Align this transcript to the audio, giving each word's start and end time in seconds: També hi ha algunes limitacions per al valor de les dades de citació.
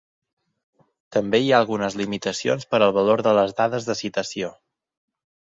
També 1.17 1.41
hi 1.43 1.51
ha 1.53 1.59
algunes 1.63 1.97
limitacions 2.01 2.67
per 2.73 2.81
al 2.87 2.97
valor 2.97 3.23
de 3.29 3.35
les 3.41 3.55
dades 3.63 3.89
de 3.91 4.01
citació. 4.03 4.51